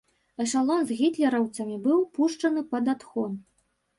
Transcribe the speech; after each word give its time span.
Эшалон 0.45 0.79
з 0.91 0.95
гітлераўцамі 1.01 1.77
быў 1.85 2.01
пушчаны 2.15 2.63
пад 2.71 2.89
адхон. 2.97 3.31